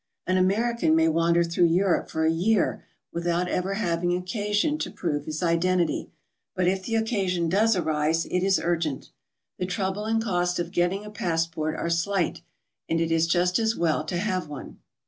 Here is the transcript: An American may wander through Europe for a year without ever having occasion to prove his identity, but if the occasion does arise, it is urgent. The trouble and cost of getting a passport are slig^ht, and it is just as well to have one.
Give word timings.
An 0.25 0.35
American 0.35 0.95
may 0.95 1.07
wander 1.07 1.43
through 1.43 1.67
Europe 1.67 2.09
for 2.09 2.25
a 2.25 2.31
year 2.31 2.83
without 3.13 3.47
ever 3.47 3.75
having 3.75 4.17
occasion 4.17 4.79
to 4.79 4.89
prove 4.89 5.25
his 5.25 5.43
identity, 5.43 6.09
but 6.55 6.67
if 6.67 6.81
the 6.81 6.95
occasion 6.95 7.47
does 7.49 7.75
arise, 7.75 8.25
it 8.25 8.39
is 8.39 8.59
urgent. 8.59 9.11
The 9.59 9.67
trouble 9.67 10.05
and 10.05 10.19
cost 10.19 10.57
of 10.57 10.71
getting 10.71 11.05
a 11.05 11.11
passport 11.11 11.75
are 11.75 11.85
slig^ht, 11.85 12.41
and 12.89 12.99
it 12.99 13.11
is 13.11 13.27
just 13.27 13.59
as 13.59 13.75
well 13.75 14.03
to 14.05 14.17
have 14.17 14.47
one. 14.47 14.79